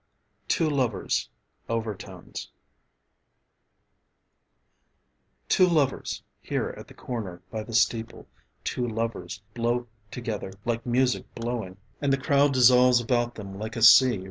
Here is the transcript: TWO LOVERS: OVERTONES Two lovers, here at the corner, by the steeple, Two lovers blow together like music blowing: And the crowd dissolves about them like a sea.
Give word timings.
TWO 0.47 0.67
LOVERS: 0.67 1.29
OVERTONES 1.69 2.49
Two 5.47 5.67
lovers, 5.67 6.23
here 6.41 6.73
at 6.75 6.87
the 6.87 6.95
corner, 6.95 7.43
by 7.51 7.61
the 7.61 7.75
steeple, 7.75 8.27
Two 8.63 8.87
lovers 8.87 9.43
blow 9.53 9.85
together 10.09 10.53
like 10.65 10.87
music 10.87 11.25
blowing: 11.35 11.77
And 12.01 12.11
the 12.11 12.17
crowd 12.17 12.51
dissolves 12.51 12.99
about 12.99 13.35
them 13.35 13.59
like 13.59 13.75
a 13.75 13.83
sea. 13.83 14.19